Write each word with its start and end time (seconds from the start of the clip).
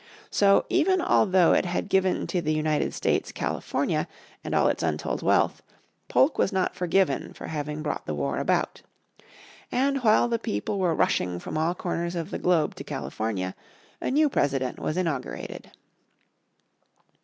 So 0.31 0.65
even 0.67 0.99
although 0.99 1.53
it 1.53 1.65
had 1.65 1.87
given 1.87 2.25
to 2.25 2.41
the 2.41 2.51
United 2.51 2.91
States 2.95 3.31
California, 3.31 4.07
and 4.43 4.55
all 4.55 4.67
its 4.67 4.81
untold 4.81 5.21
wealth, 5.21 5.61
Polk 6.07 6.39
was 6.39 6.51
not 6.51 6.75
forgiven 6.75 7.33
for 7.33 7.45
having 7.45 7.83
brought 7.83 8.07
the 8.07 8.15
war 8.15 8.39
about. 8.39 8.81
And 9.71 9.99
while 10.03 10.27
the 10.27 10.39
people 10.39 10.79
were 10.79 10.95
rushing 10.95 11.37
from 11.37 11.55
all 11.55 11.75
corners 11.75 12.15
of 12.15 12.31
the 12.31 12.39
globe 12.39 12.73
to 12.77 12.83
California, 12.83 13.53
a 14.01 14.09
new 14.09 14.27
President 14.27 14.79
was 14.79 14.97
inaugurated. 14.97 15.69